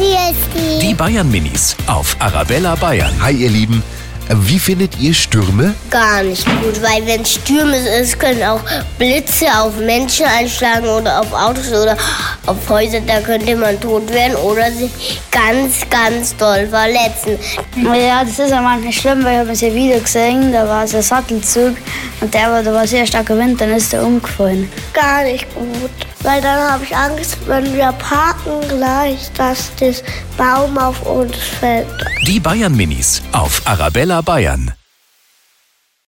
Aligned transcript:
Christi. 0.00 0.78
Die 0.80 0.94
Bayern 0.94 1.30
Minis 1.30 1.76
auf 1.86 2.16
Arabella 2.20 2.74
Bayern. 2.74 3.12
Hi 3.20 3.32
ihr 3.32 3.50
Lieben, 3.50 3.82
wie 4.30 4.58
findet 4.58 4.98
ihr 4.98 5.12
Stürme? 5.12 5.74
Gar 5.90 6.22
nicht 6.22 6.46
gut, 6.62 6.80
weil 6.80 7.04
wenn 7.06 7.26
Stürme 7.26 7.76
ist, 7.76 8.18
können 8.18 8.42
auch 8.44 8.62
Blitze 8.96 9.46
auf 9.58 9.76
Menschen 9.76 10.24
einschlagen 10.24 10.86
oder 10.88 11.20
auf 11.20 11.30
Autos 11.34 11.68
oder 11.68 11.98
auf 12.50 12.68
Häuser. 12.68 13.00
Da 13.00 13.20
könnte 13.20 13.54
man 13.56 13.80
tot 13.80 14.12
werden 14.12 14.36
oder 14.36 14.70
sich 14.70 15.20
ganz, 15.30 15.88
ganz 15.88 16.36
doll 16.36 16.66
verletzen. 16.68 17.38
Ja, 17.76 18.24
das 18.24 18.38
ist 18.38 18.50
ja 18.50 18.60
manchmal 18.60 18.92
schlimm, 18.92 19.24
weil 19.24 19.34
ich 19.34 19.38
habe 19.40 19.50
es 19.52 19.60
ja 19.60 19.74
wieder 19.74 20.00
gesehen, 20.00 20.52
da 20.52 20.66
war 20.66 20.84
es 20.84 20.94
ein 20.94 21.02
Sattelzug 21.02 21.76
und 22.20 22.34
der 22.34 22.50
war, 22.50 22.62
da 22.62 22.72
war 22.72 22.86
sehr 22.86 23.06
starker 23.06 23.36
Wind, 23.38 23.60
dann 23.60 23.70
ist 23.70 23.92
er 23.94 24.04
umgefallen. 24.04 24.70
Gar 24.92 25.24
nicht 25.24 25.46
gut, 25.54 25.90
weil 26.22 26.40
dann 26.40 26.72
habe 26.72 26.84
ich 26.84 26.94
Angst, 26.94 27.38
wenn 27.46 27.72
wir 27.74 27.92
parken 27.92 28.60
gleich, 28.68 29.30
dass 29.36 29.70
das 29.78 30.02
Baum 30.36 30.76
auf 30.78 31.00
uns 31.06 31.36
fällt. 31.36 31.86
Die 32.26 32.40
Bayern 32.40 32.76
Minis 32.76 33.22
auf 33.32 33.62
Arabella 33.64 34.20
Bayern. 34.20 34.72